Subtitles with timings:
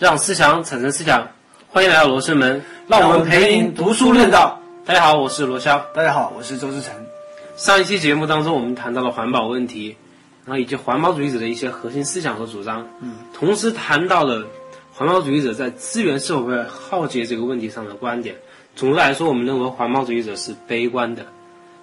[0.00, 1.28] 让思想产生思想，
[1.68, 4.62] 欢迎来到罗生门，让让我我们陪您您读书论道道。
[4.86, 5.78] 大家好，我是罗霄。
[5.94, 6.94] 大家好，我是周志成。
[7.54, 9.96] 上一期节目当中，我们谈到了环保问题，
[10.46, 14.46] 然后以及环保主义者的一些核心思想和主张，嗯，同时谈到了
[14.94, 18.36] 环保主义者在资源是否会耗竭这个问题上的观点。
[18.74, 21.26] 总的来说，我们认为环保主义者是悲观的，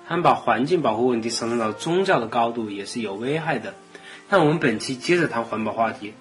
[0.07, 3.75] 他们把环境保护问题上升到宗教的高度，也是有危害的。
[4.27, 6.15] 那我们本期接着谈环保话题。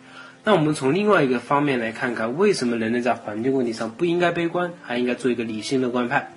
[0.48, 6.30] 那我们从另外一个方面来看看，为什么人类在环境问题上不应该悲观，还应该做一个理性乐观派？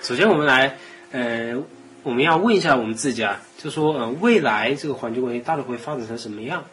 [0.00, 0.76] 首先，我们来，
[1.12, 1.62] 呃，
[2.02, 6.64] 我们要问一下我们自己啊，就说，呃，未来这个环境问题到底会发展成什么样？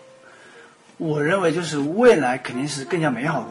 [0.97, 3.47] 我认为就是未来肯定是更加美好的。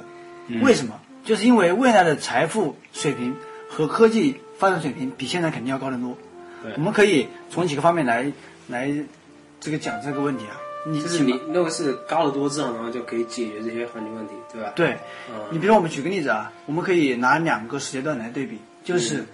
[0.48, 1.00] 嗯为什么？
[1.24, 3.36] 就是因为未来的财富水平
[3.68, 6.18] 和科技发展水平比现在肯定要高得多
[6.64, 6.72] 对。
[6.74, 8.32] 我们可以从几个方面来
[8.66, 8.92] 来
[9.60, 10.58] 这个讲这个问题啊。
[10.86, 14.73] 你就是你认为是高得多之后，然后就可以解决这些环境问题，对吧？
[14.75, 14.97] 对，
[15.31, 19.25] 嗯你比如说我们举个例子啊，我们可以拿两个时间段来对比，就是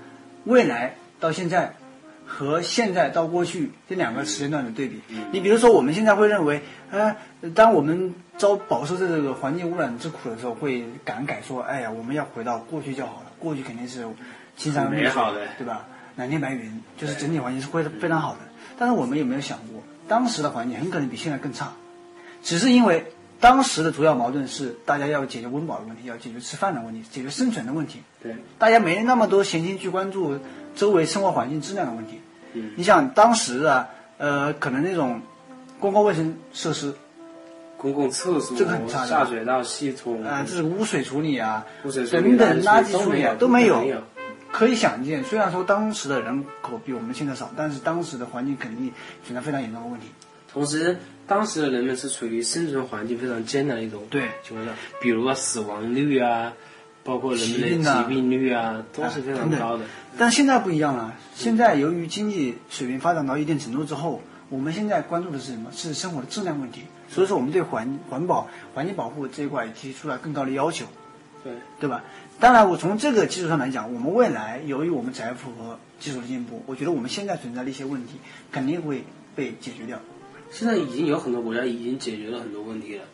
[0.44, 1.74] 未来到现在
[2.26, 5.00] 和现在到过去这两个时间段的对比。
[5.30, 7.14] 你比如说我们现在会认为，呃，
[7.54, 14.04] 当我们遭饱受这个环境污染之苦的时候，会感慨说，哎呀，我们要回到过去就好了，过去肯定是
[14.56, 15.86] 青山绿水美好的对吧？
[16.16, 18.38] 蓝天白云，就是整体环境是会非常好的。
[18.78, 21.72] 但是我们有没有想过，当时的环境很可能比现在更差？
[22.42, 28.00] 只是因为当时的主要矛盾是大家要解决温饱的问题，要解决吃饭的问题，解决生存的问题。
[28.22, 30.38] 对，大家没那么多闲心去关注
[30.74, 32.20] 周围生活环境质量的问题。
[32.54, 35.20] 嗯你想当时啊，呃，可能那种
[35.80, 36.94] 公共卫生设施，
[37.76, 43.82] 公共厕所、这个很差的下水道系统、啊、这是污水处理啊，污水处理等等垃圾处理啊都没有。
[44.56, 48.90] 可以想见，虽然说当时的人口比我们现在少，但是当时的环境肯定
[49.22, 50.06] 存在非常严重的问题。
[50.50, 56.54] 同时，当时的人们是处于生存环境非常艰难的一种对情况下，比如啊死亡率啊，
[57.04, 59.84] 包括人们的疾病率啊，都是非常高的。
[60.16, 65.70] 但现在不一样了，现在由于经济水平发展到一定程度之后，我们现在关注的是什么？
[65.70, 66.84] 是生活的质量问题。
[67.10, 70.86] 所以说，我们对环环保、环境保护这一块提出了更高的要求，
[71.46, 72.02] 对，对吧？
[72.40, 78.14] 当然，我从这个基础上来讲，我们未来由于我们财富和技术的进步，我觉得我们现在存在的一些问题
[78.50, 79.04] 肯定会
[79.36, 80.00] 被解决掉。
[80.50, 83.04] 现在已经有很多国家已经解决了很多问题了。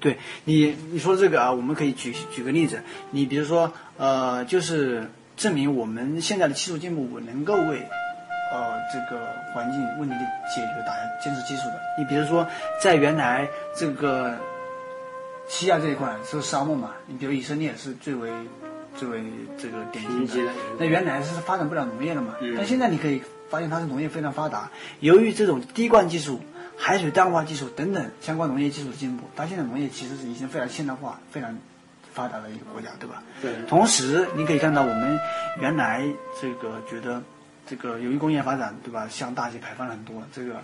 [0.00, 2.82] 对你你说这个啊，我们可以举举个例子，
[3.12, 7.78] 你比如说呃，就是证明我们现在的技术进步能够为
[8.52, 9.22] 呃这个
[9.54, 10.20] 环境问题的
[10.54, 11.80] 解决打下坚实基础的。
[11.98, 12.46] 你比如说，
[12.82, 14.36] 在原来这个
[15.48, 18.30] 西亚这一块是沙漠嘛，你比如以色列是最为
[18.96, 19.22] 最为
[19.58, 24.70] 这个典型的那原来是发展不了农业的嘛，嗯但现在你可以发现它是农业非常发达，
[25.00, 26.40] 由于这种滴灌技术、
[26.76, 31.56] 海水淡化技术等等相关农业技术的进步，它现在农业其实是已经非常现代化、非常
[32.12, 33.22] 发达的一个国家，对吧？
[33.40, 35.18] 对同时，你可以看到我们
[35.60, 36.04] 原来
[36.40, 37.22] 这个觉得
[37.66, 39.06] 这个由于工业发展，对吧？
[39.08, 40.54] 向大气排放了很多这个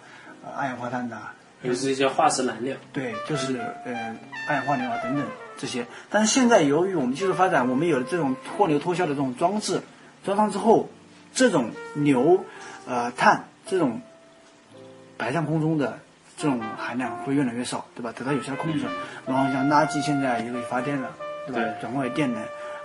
[0.42, 2.76] 呃二氧化碳呐、尤其是一些化石燃料。
[2.92, 4.16] 对，就是呃
[4.48, 5.24] 二氧化硫啊等等
[5.56, 5.86] 这些。
[6.10, 9.80] 但是现在由于我们技术发展，我们有了这种脱硫脱硝的这种装置，
[10.24, 10.88] 装上之后，
[11.32, 12.44] 这种硫、
[12.86, 14.00] 呃碳这种
[15.18, 15.98] 排向空中的
[16.36, 18.12] 这种含量会越来越少，对吧？
[18.16, 18.86] 得到有效控制。
[19.26, 21.10] 然后像垃圾现在也可以发电了，
[21.46, 21.62] 对吧？
[21.62, 22.42] 对转化为电能。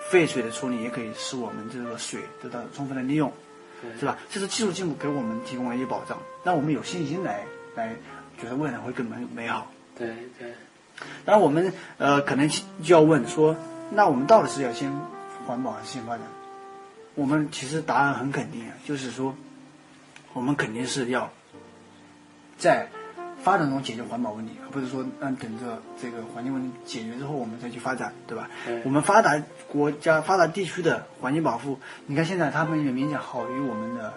[0.09, 3.29] 废水的处理也可以使我们这个水得到充分的利用，
[3.99, 4.17] 是吧？
[4.29, 7.43] 这是技术进步给我们提供了一些保障，让我们有信心来
[7.75, 7.93] 来
[8.41, 9.67] 觉得未来会更美美好。
[9.97, 10.53] 对对，
[11.25, 13.55] 当然，我们呃可能就要问说，
[13.91, 14.91] 那我们到底是要先
[15.45, 16.21] 环保还是先发展？
[17.15, 19.35] 我们其实答案很肯定啊，就是说，
[20.33, 21.31] 我们肯定是要
[22.59, 22.87] 在
[23.41, 28.47] 发展中解决环保问题，而不是说让等着这个环境问题解决之后我们再去发展，对吧？
[28.67, 34.13] 对我们发达国家、发达地区的环境保护，你看现在他们也明显好于我们的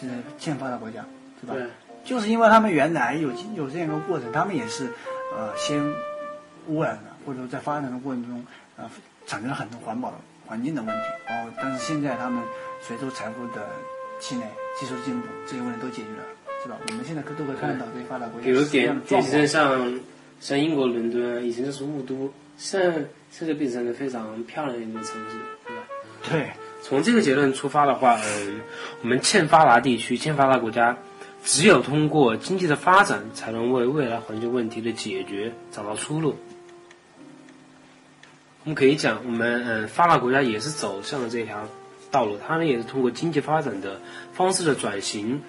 [0.00, 1.04] 这些欠发达国家，
[1.40, 1.54] 对吧？
[1.54, 1.66] 对
[2.04, 4.86] 就是因为他们原来有有这样一个过程，他们也是
[5.36, 5.82] 呃先
[6.68, 8.44] 污染了，或者说在发展的过程中
[8.76, 8.88] 呃
[9.26, 10.16] 产生了很多环保的
[10.46, 12.42] 环境的问题，然后但是现在他们
[12.80, 13.66] 随着财富的
[14.20, 14.42] 积累、
[14.78, 16.24] 技术的进步，这些问题都解决了，
[16.62, 16.76] 是吧？
[16.88, 19.46] 我们现在可都可以看得到这些发达国家比如典典型的。
[19.46, 20.00] 像
[20.40, 22.98] 像英国伦敦，以前就是雾都，现在
[23.30, 25.82] 现在变成了非常漂亮的一座城市，对吧？
[26.30, 26.50] 对，
[26.82, 28.60] 从这个结论出发的话，嗯，
[29.00, 30.94] 我们欠发达地区、欠发达国家，
[31.44, 36.36] 只有通过经济的发展，才能为未来环境问题的解决找到出路。
[38.64, 41.68] 我们可以讲，我们嗯，发达国家也是走向了这条
[42.10, 44.00] 道路，他们也是通过经济发展的
[44.32, 45.42] 方式的转型，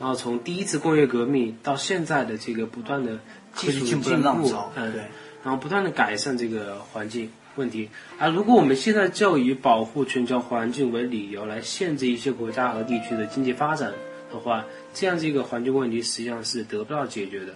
[0.00, 3.20] 然后从第一次工业革命到现在的这个不断的
[3.54, 5.02] 技术进步进浪潮，嗯，对，
[5.44, 7.88] 然后不断的改善这个环境问题。
[8.18, 13.92] 啊如果我们现在就以保护全球环境为理由来限制一些国家和地区的经济发展
[14.32, 14.64] 的话，
[14.94, 17.54] 这样子一个环境问题实际上是得不到解决的，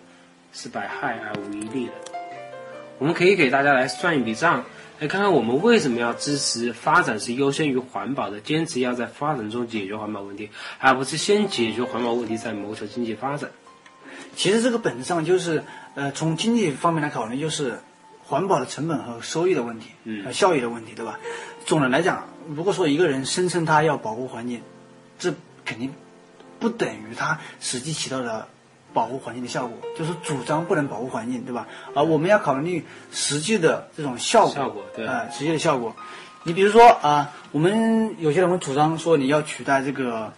[0.52, 1.92] 是百害而无一利的。
[2.98, 4.64] 我们可以给大家来算一笔账，
[4.98, 13.50] 来看看我们为什么要支持发展是优先于环保的，坚持要在发展中解决环保问题，而不是先解决环保问题再谋求经济发展。
[14.36, 15.62] 其实这个本质上就是，
[15.94, 17.78] 呃，从经济方面来考虑，就是
[18.22, 21.18] 环保的成本和收益的问题，嗯呃，效益的问题，对吧？
[21.66, 24.60] 总的来讲，如果说一个人声称他要保护环境，
[25.18, 25.34] 这
[25.64, 25.92] 肯定
[26.60, 28.46] 不等于它实际起到了
[28.92, 31.66] 保护环境的效果，就是主张不能保护环境，对吧？
[31.94, 35.96] 而我们要考虑实际的这种效果，效果对呃，实际的效果。
[36.44, 40.32] 你比如说啊、我们有些人会主张说你要取代这个。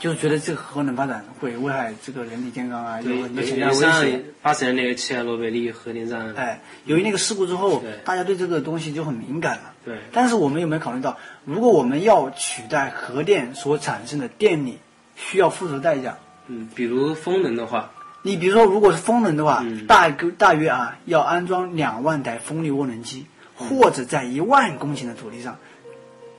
[0.00, 4.24] 就是觉得这个核能发展会危害这个人体健康啊，有对，很多有潜在危险。
[4.42, 9.74] 八十年那个切尔诺贝利核电站，哎，由于那个事故之后，大家对这个东西就很敏感了。
[9.84, 14.80] 对但是我们有没有考虑到，如果我们要取代核电所产生的电力，
[15.16, 16.16] 需要付出的代价？
[16.48, 17.90] 嗯，比如风能的话，
[18.22, 25.58] 你比如说，如果是风能的话，嗯大概大约啊要安装两万台风力涡轮机，或者在一万公顷的土地上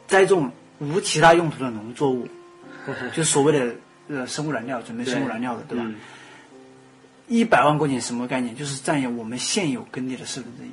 [0.08, 2.28] 栽种无其他用途的农作物，
[3.14, 3.76] 就所谓的
[4.10, 5.84] 呃生物燃料，准备生物燃料的，对吧？
[5.88, 5.96] 嗯
[7.26, 8.54] 一百万公顷什么概念？
[8.54, 10.70] 就是占有我们现有耕地的四分之一。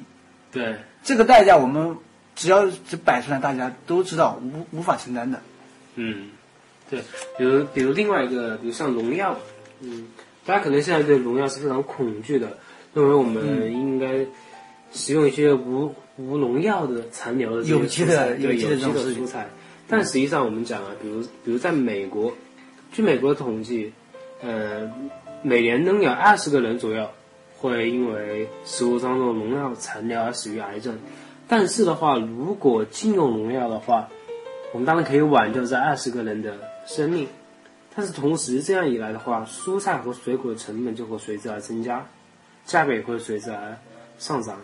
[0.50, 1.96] 对，这个代价我们
[2.34, 5.40] 只要只摆出来，大家都知道无无法承担的。
[5.94, 6.30] 嗯，
[6.90, 7.00] 对，
[7.38, 9.36] 比如比如另外一个，比如像农药，
[9.80, 10.08] 嗯，
[10.44, 12.58] 大家可能现在对农药是非常恐惧的，
[12.92, 13.72] 认为我们嗯。
[13.72, 14.26] 应该
[14.92, 19.48] 使用一些无无农药的残留的有机的有机的有机的这种蔬菜，
[19.86, 22.32] 但实际上我们讲啊，比如比如在美国，
[22.92, 23.92] 据美国的统计，
[24.42, 24.90] 呃，
[25.42, 27.08] 每年能有二十个人左右
[27.56, 30.98] 会因为食物当中农药残留而死于癌症。
[31.46, 34.08] 但是的话，如果禁用农药的话，
[34.72, 36.56] 我们当然可以挽救这二十个人的
[36.90, 37.28] 生命。
[37.94, 42.04] 但是同时，这样一来的话，蔬菜和水果的成本就会随之而增加，
[42.64, 43.76] 价格也会随之而
[44.18, 44.58] 上涨。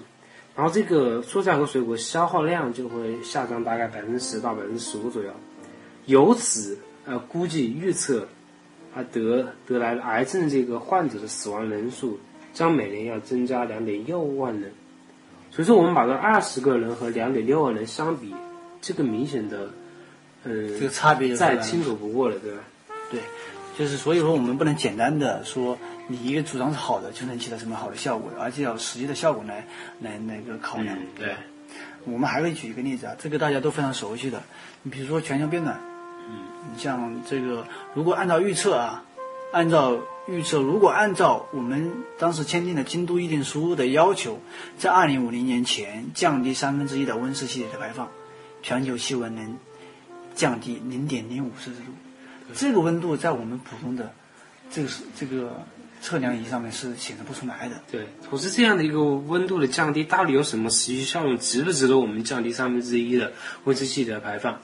[0.56, 5.30] 然后这个蔬菜和水果消耗量就会下降大概百分之十到百分之十五左右。
[6.06, 8.26] 由此，呃，估计预测，
[8.94, 12.18] 啊得得来癌症这个患者的死亡人数
[12.54, 14.72] 将每年要增加两点六万人。
[15.50, 18.34] 所以说，我们把这二十个人和两点六万人相比，
[18.80, 19.68] 这个明显的，
[20.46, 22.58] 嗯、这个差别再清楚不过了，对吧？
[23.10, 23.20] 对，
[23.76, 25.76] 就是所以说我们不能简单的说
[26.08, 29.66] 你一个主张是好的就能起到什么好的效果，而且要实际的效果来
[30.00, 30.96] 来那个考量。
[30.96, 31.34] 嗯，对，
[32.04, 34.42] 我们还会举一个例子啊，这个大家都非常熟悉的，
[34.82, 35.80] 你比如说全球变暖，
[36.28, 36.38] 嗯，
[36.72, 39.04] 你像这个，如果按照预测啊，
[39.52, 44.40] 按照预测，如果按照我们当时签订的京都议定书的要求，
[44.78, 48.08] 在二零五零年前降低三分之一的温室气体的排放，
[48.62, 49.56] 全球气温能
[50.36, 51.92] 降低零点零五摄氏度，
[52.54, 54.12] 这个温度在我们普通的
[54.70, 55.60] 这个是这个
[56.00, 57.82] 测量仪上面是显示不出来的。
[57.90, 61.36] 对，可是这样的一个温度的降低，到底有什么实际效用？
[61.38, 63.32] 值不值得我们降低三分之一的
[63.64, 64.60] 温室气体的排放？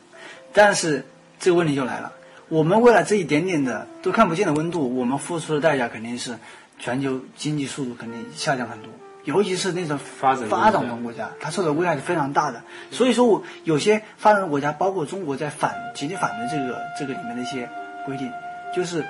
[0.52, 1.04] 但是
[1.40, 2.12] 这个问题就来了，
[2.48, 6.38] 我们为了这一点点的都看不见的温度，我们付出的代价肯定是
[6.78, 8.90] 全球经济速度肯定下降很多，
[9.24, 12.62] 尤其是那种发展中发展中国家，它受的危害是非常大的。
[12.90, 17.68] 所以说我有些发展中国家，包括中国，在反极力反对这个这个里面的一些
[18.04, 18.30] 规定，
[18.74, 19.04] 就是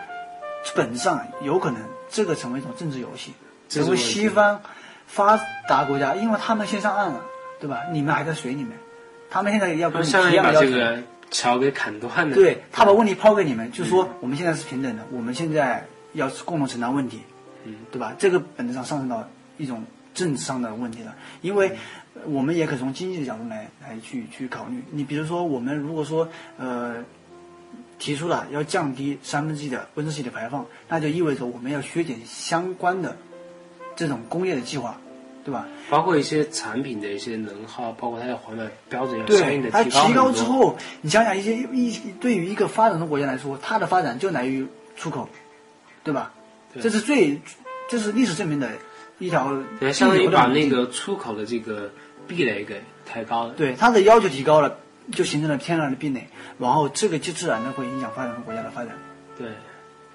[0.74, 3.32] 本质上有可能这个成为一种政治游戏，
[3.68, 4.60] 成为西方
[5.06, 5.38] 发
[5.68, 7.24] 达国家，因为他们先上岸了，
[7.58, 7.84] 对吧？
[7.90, 8.78] 你们还在水里面，
[9.30, 10.58] 他们现在要跟你相当于提样要求。
[10.60, 12.34] 把这个桥给砍断了。
[12.34, 17.22] 对他把问题抛给你们，就说我们现在是平等的，我们现在要共同承担问题，
[17.64, 18.14] 嗯，对吧？
[18.18, 19.26] 这个本质上上升到
[19.56, 19.82] 一种
[20.14, 21.76] 政治上的问题了，因为
[22.14, 24.82] 呃我们也可从经济的角度来来去去考虑。
[24.90, 26.28] 你比如说，我们如果说
[26.58, 27.04] 呃
[27.98, 33.16] 提出了要降低三分之一的温室气体排放，那就意味着我们要削减相关的
[33.94, 35.00] 这种工业的计划，
[35.44, 35.66] 对吧？
[35.88, 40.32] 包括一些产品的一些能耗，包括它的环保标准要相应的提高提高。
[40.32, 44.66] 之后，你想想一些一对于一个发展中国家来说，它的发展就来于
[44.96, 45.28] 出口，
[46.02, 46.32] 对吧？
[46.74, 47.40] 对这是最，
[47.88, 48.70] 这是历史证明的
[49.22, 51.92] 一条对，相当于把那个出口的这个
[52.26, 53.54] 壁垒给抬高了。
[53.54, 54.78] 对它的要求提高了，
[55.12, 56.26] 就形成了天然的壁垒，
[56.58, 58.98] 然后这个就自然的会影响发展中国家的发展。
[59.38, 59.50] 对，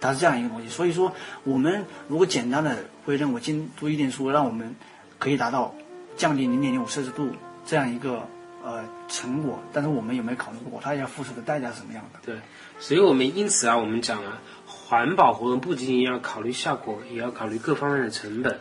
[0.01, 0.67] 它是这样一个东西。
[0.67, 1.13] 所以说，
[1.45, 4.75] 我们如果简单的会认为京都议定书让我们
[5.19, 5.73] 可以达到
[6.17, 7.31] 降低零点零五摄氏度
[7.65, 8.27] 这样一个
[8.61, 12.19] 呃成果，但是我们有没有考虑过它要付出的代价是什么样的？
[12.25, 12.35] 对，
[12.79, 18.59] 所以我们因此啊，我们讲啊，环保活动不仅仅要考虑效果，也要考虑各方面的成本。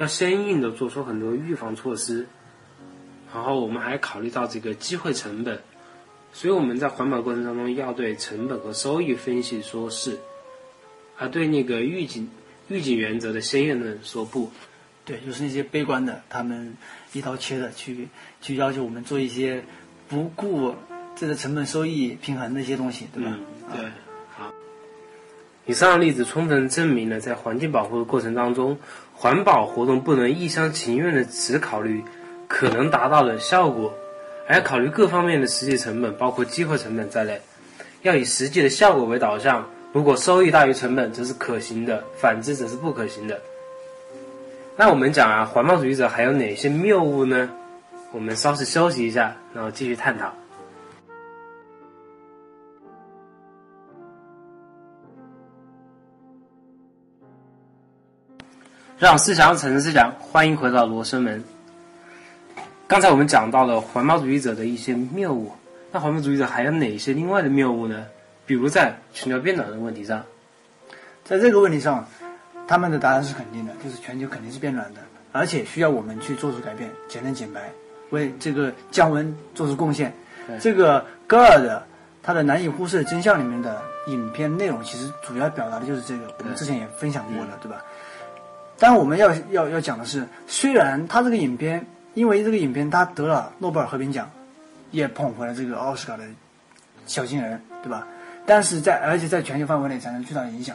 [0.00, 2.26] 要相应的做出很多预防措施。
[3.32, 5.60] 然后我们还考虑到这个机会成本，
[6.32, 10.18] 所以我们在环保过程当中要对成本和收益分析说是，
[11.16, 12.28] 而对那个预警
[12.66, 14.50] 预警原则的先验论说不。
[15.04, 16.76] 对，就是那些悲观的，他们
[17.12, 18.08] 一刀切的去
[18.40, 19.62] 去要求我们做一些
[20.08, 20.74] 不顾
[21.14, 23.30] 这个成本收益平衡的一些东西，对吧？
[23.32, 23.84] 嗯，对。
[23.84, 24.09] 好，
[25.66, 28.76] 以上的例子充分证明了，在环境保护的过程当中，
[29.14, 32.02] 环保活动不能一厢情愿的只考虑
[32.48, 33.94] 可能达到的效果，
[34.48, 37.40] 而考虑各方面的实际成本，包括机会成本在内，
[38.02, 39.64] 要以实际的效果为导向。
[39.92, 43.40] 如果收益大于成本，则是可行的；反之，则是不可行的。
[44.76, 47.50] 那我们讲啊，环保主义者还有哪些谬误呢？
[48.12, 50.32] 我们稍事休息一下，然后继续探讨。
[59.00, 61.42] 让思想产生思想，欢迎回到罗生门。
[62.86, 65.50] 刚才我们讲到了环保主义者的一些谬误，
[65.90, 68.04] 那环保主义者还有哪些另外的谬误呢？
[68.44, 70.22] 比如在全球变暖的问题上，
[71.24, 72.06] 在这个问题上，
[72.68, 75.00] 他们的答案是肯定的，就是全球肯定是变暖的，
[75.32, 77.72] 而且需要我们去做出改变，节能减排，
[78.10, 80.14] 为这个降温做出贡献。
[80.60, 81.82] 这个戈尔的
[82.22, 87.82] 他的难以忽视的真相里面的影片内容，其实主要表达的就是这个，我们之前也分享过了，对吧？
[88.80, 94.28] 但我们要要要讲的是，虽然他这个影片，因为这个影片他得了诺贝尔和平奖，
[94.90, 96.24] 也捧回了这个奥斯卡的
[97.06, 98.06] 小金人，对吧？
[98.46, 100.74] 但是在而且在全球范围内产生巨大的影响。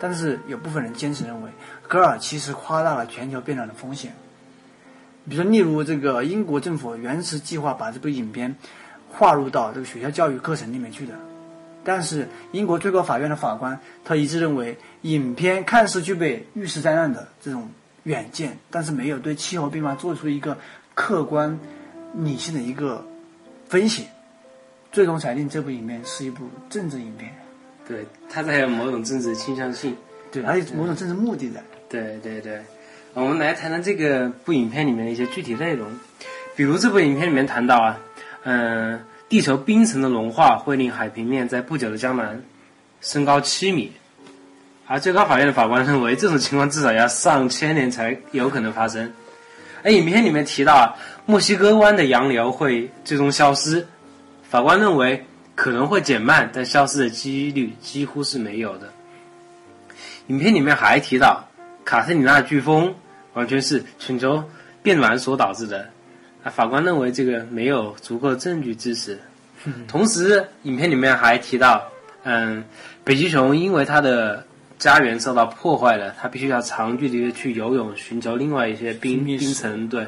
[0.00, 1.50] 但是有部分人坚持认为，
[1.86, 4.12] 戈尔其实夸大了全球变暖的风险。
[5.28, 8.56] 比如说，例如这个英国政府原始计划把这部影片
[9.12, 11.14] 划入到这个学校教育课程里面去的，
[11.90, 14.78] 但是英国最高法院的法官他一致认为。
[15.02, 17.66] 影片看似具备预示灾难的这种
[18.02, 20.58] 远见，但是没有对气候变化做出一个
[20.94, 21.58] 客观、
[22.12, 23.02] 理性的一个
[23.66, 24.06] 分析，
[24.92, 27.34] 最终裁定这部影片是一部政治影片。
[27.88, 29.96] 对，它带有某种政治倾向性，
[30.30, 31.62] 对，还有某种政治目的的。
[31.88, 32.60] 对对对，
[33.14, 35.88] 我们来谈谈这个部影片里面的一些具体内容，
[36.54, 37.98] 比如这部影片里面谈到啊，
[38.44, 42.36] 嗯，地球冰层的融化会令海平面在不久的将来
[43.00, 43.92] 升高七米。
[44.88, 49.12] 而最高法院的法官认为，这种情况至少要上千年才有可能发生。
[49.84, 50.96] 而影片里面提到，
[51.26, 53.86] 墨西哥湾的洋流会最终消失，
[54.42, 58.92] 法官认为可能会减慢，但消失的几率几乎是没有的。
[60.26, 61.48] 影片里面还提到，
[61.84, 62.92] 卡特里娜飓风
[63.34, 64.42] 完全是全球
[64.82, 65.88] 变暖所导致的，
[66.42, 69.18] 啊，法官认为这个没有足够证据支持。
[69.86, 71.82] 同时，影片里面还提到，
[72.22, 72.64] 嗯，
[73.04, 74.44] 北极熊因为它的
[74.78, 79.86] 家园受到破坏了，它必须要长距离的去游泳，寻求另外一些冰冰层。
[79.88, 80.06] 对，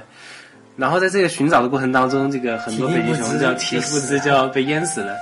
[0.77, 5.15] 然后在这个寻找的过程当中，这个很多北极熊叫体力不支，就要被淹死了。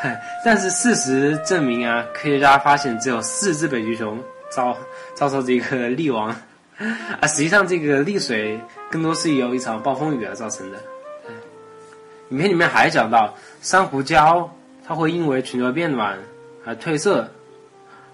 [0.44, 4.74] 但是事实证明啊，科学家发现只有四只北极熊遭
[5.14, 6.34] 遭受这个溺亡，
[7.20, 10.78] 啊，实际上这个溺水更多是由一场暴风雨而造成的。
[12.30, 14.48] 影片里面还讲到，珊瑚礁
[14.86, 16.18] 它会因为全球变暖
[16.64, 17.30] 而褪色。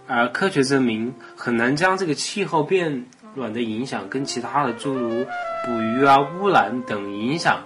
[0.06, 5.24] 而科学证明很难将这个气候变暖的影响跟其他的诸如
[5.64, 7.64] 捕鱼啊、污染等影响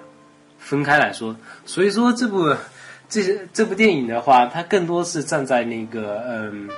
[0.57, 1.35] 分开来说。
[1.67, 2.55] 所以说，这部
[3.09, 6.69] 这些这部电影的话，它更多是站在那个嗯，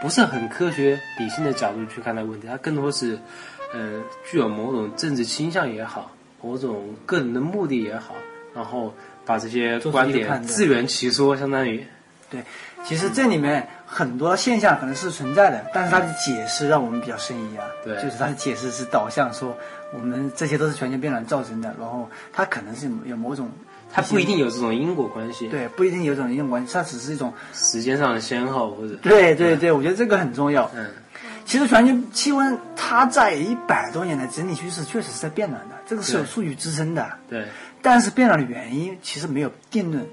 [0.00, 3.18] 不是很科学理性的角度去看待问题，它更多是
[3.72, 6.10] 嗯，具有某种政治倾向也好，
[6.42, 8.14] 某种个人的目的也好，
[8.54, 8.92] 然后
[9.24, 11.84] 把这些观点自圆其说，相当于
[12.30, 12.42] 对。
[12.82, 17.64] 其实这里面很多现象可能是存在的，但是它的解释让我们比较生疑啊。
[17.84, 19.54] 对，就是它的解释是导向说
[19.92, 23.50] 我们这些都是全球变暖造成的，然后它可能是有某种，
[23.92, 25.46] 它不一定有这种因果关系。
[25.48, 28.94] 对，不一定有这种因果关系，它只是一种时间上的先后或者。
[29.02, 30.70] 对对对，我觉得这个很重要。
[30.74, 30.86] 嗯，
[31.44, 37.10] 其实全球气温它在一百多年的整体趋势确实是在变暖的，这个是有数据支撑的。
[37.28, 37.46] 对，
[37.82, 40.06] 但是变暖的原因其实没有定论。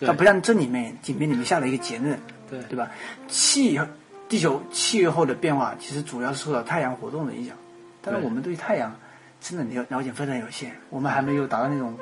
[0.00, 2.16] 它不像这里面影片里面下了一个结论，
[2.48, 2.88] 对对吧？
[3.26, 3.78] 气
[4.28, 7.56] 地球气候的变化其实主要是受到太阳活动的影响，
[8.00, 8.94] 但是我们对太阳
[9.40, 11.96] 真的了了解非常有限，我们还没有达到那种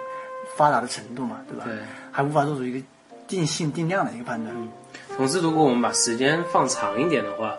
[0.59, 1.65] 发达的程度嘛，对吧？
[1.65, 1.75] 对，
[2.13, 2.87] 还无法做出一个
[3.27, 4.55] 定性定量的一个判断。
[5.17, 7.57] 同时，如果我们把时间放长一点的话，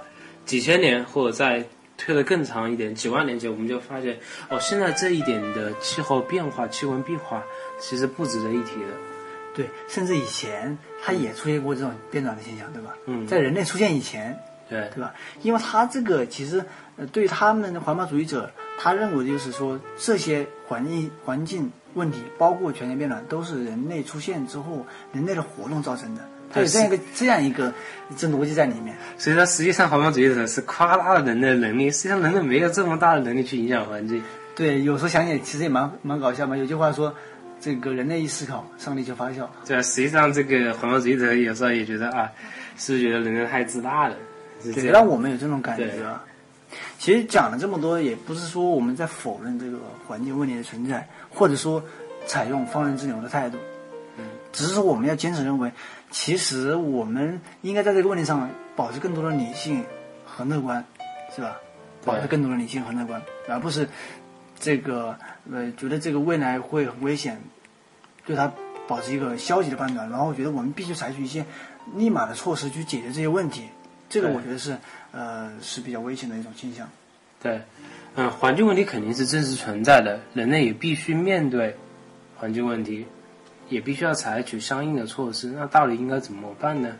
[0.47, 1.63] 几千年或者再
[1.97, 4.17] 推得更长一点，几万年前，我们就发现
[4.49, 7.43] 哦，现在这一点的气候变化、气温变化
[7.79, 8.87] 其实不值得一提的。
[9.53, 12.95] 对，甚至以前它也出现过这种变暖的现象，对吧？
[13.07, 14.39] 嗯，在人类出现以前，
[14.69, 15.13] 对对吧？
[15.41, 16.63] 因为它这个其实，
[16.95, 26.21] 呃，对他们的环保主义者他认为就是说这些环境环境问题，包括全球变暖，都是人类出现之后人类的活动造成的。
[26.51, 27.73] 他有这样一个这样一个
[28.15, 28.95] 这逻辑在里面。
[29.17, 34.21] 所以说，实际上环保主义者是夸大了人类的能力，实际上人类没有这么大的能力去影响环境。
[34.55, 36.57] 对，有时候想想其实也蛮蛮搞笑嘛。
[36.57, 37.13] 有句话说，
[37.59, 39.49] 这个人类一思考，上帝就发笑。
[39.65, 42.29] 对啊，实际上这个环保主义者有时候也觉得啊，
[42.77, 44.15] 是不是觉得人类太自大了？
[44.63, 46.23] 是这对，让我们有这种感觉啊。
[46.97, 49.77] 其实讲了这么多，也不是说我们在否认这个
[50.07, 51.81] 环境问题的存在，或者说
[52.25, 53.57] 采用放任自流的态度。
[54.47, 55.71] 嗯，只是说我们要坚持认为，
[56.11, 59.83] 其实我们应该在这个问题上保持更多的理性
[60.25, 60.83] 和乐观，
[61.35, 61.57] 是吧？
[62.05, 63.87] 保持更多的理性和乐观，而不是
[64.59, 65.17] 这个
[65.51, 67.41] 呃觉得这个未来会很危险，
[68.25, 68.49] 对它
[68.87, 71.45] 保持一个消极的判断，然后觉得我们必须采取一些
[71.95, 73.63] 立马的措施去解决这些问题。
[74.09, 74.77] 这个我觉得是
[75.11, 76.87] 呃是比较危险的一种倾向。
[77.41, 77.61] 对，
[78.15, 81.75] 嗯，环境问题肯定是真实存在的，人类也必须面对
[82.37, 83.05] 环境问题，
[83.69, 85.47] 也必须要采取相应的措施。
[85.47, 86.95] 那到底应该怎么办呢？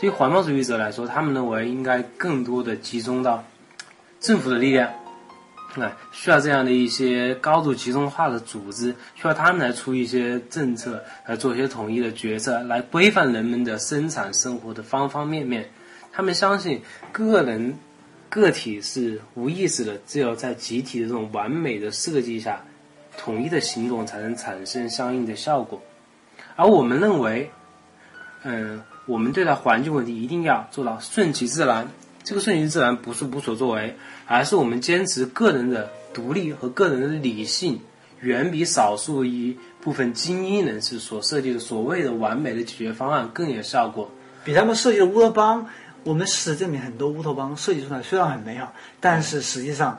[0.00, 3.44] 对于环保主义者来说，他们认为应该更多的集中到
[4.18, 4.90] 政府的力量，
[5.74, 15.68] 哎，需要这样的一些高度集中化的组织，需要他们来出一些政策，来做一些统一的决策，来规范人们的生产生活的方方面面。
[16.12, 16.80] 他们相信
[17.12, 17.78] 个人
[18.30, 22.64] 个体是无意识的，只有在集体的这种完美的设计下，
[23.18, 25.82] 统一的行动才能产生相应的效果。
[26.60, 27.50] 而我们认为，
[28.42, 31.88] 嗯，我们对待环境问题一定要做到顺其自然。
[32.22, 37.80] 这个顺其自然不是无所作为，而是我们坚持个人的独立和个人的理性，
[38.20, 44.10] 远比少数一部分精英人士所设计的所谓的完美的解决方案更有效果。
[44.44, 45.66] 比他们设计的乌托邦，
[46.04, 49.98] 我们事实证明很多乌托邦设计出来虽然很美好，但是实际上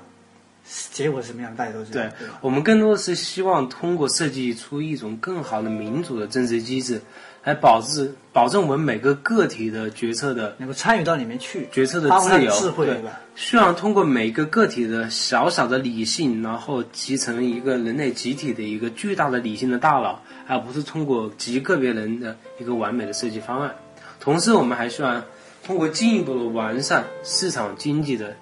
[0.92, 2.28] 结果是什么样，大家都知道，对对？
[2.42, 7.02] 我们更多的是希望通过设计出一种更好的民主的政治机制，
[7.44, 13.20] 来保质保证我们每个个体的决策的能够参与到里面去，决策的自由，智慧，对对吧？
[13.36, 23.76] 希望通过每个个体的小小的理性，然后集成一个人类集体的一个巨大的理性的大脑，而不是通过极个别人的一个完美的设计方案。
[24.20, 25.24] 同时，我们还希望
[25.66, 28.36] 通过进一步的完善市场经济的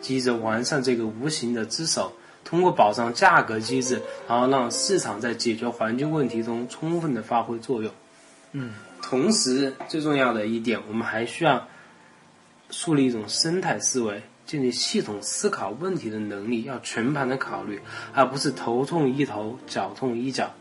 [0.00, 2.12] 机制，完善这个无形的之手，
[2.44, 7.92] 通过保障价格机制，然后让市场在解决环境问题中充分的发挥作用。
[8.52, 11.68] 嗯，同时，最重要的一点，我们还需要
[12.70, 17.80] 树立一种生态思维，建立系统思考问题的能力，要全盘的考虑，
[18.12, 20.52] 而不是头痛医头，脚痛医脚。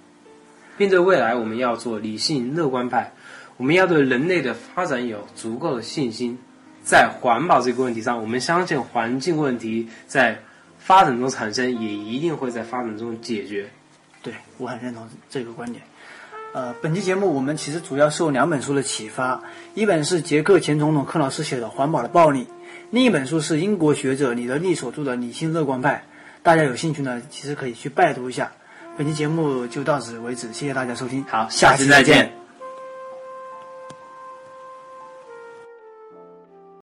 [0.78, 3.12] 面对未来，我们要做理性乐观派，
[3.58, 6.38] 我们要对人类的发展有足够的信心。
[6.90, 10.40] 在环保这个问题上，我们相信环境问题在
[10.80, 13.70] 发展中产生，也一定会在发展中解决。
[14.24, 15.84] 对我很认同这个观点。
[16.52, 19.40] 呃，本期节目我们其实主要受两本书的启发，
[19.76, 22.46] 一本是捷克前总统克劳斯写的《环保的暴力》，
[22.90, 26.04] 另一本书是英国学者李德利所著的《理性乐观派》。
[26.42, 28.52] 大家有兴趣呢，其实可以去拜读一下。
[28.98, 32.39] 本期节目就到此为止，谢谢大家收听，好，下期再见。